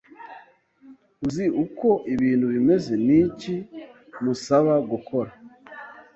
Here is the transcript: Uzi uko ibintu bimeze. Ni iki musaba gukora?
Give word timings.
Uzi 1.25 1.45
uko 1.63 1.89
ibintu 2.13 2.45
bimeze. 2.53 2.91
Ni 3.05 3.15
iki 3.25 3.55
musaba 4.23 4.73
gukora? 4.89 5.31